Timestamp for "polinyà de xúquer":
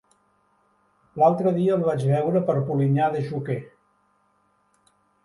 2.71-3.59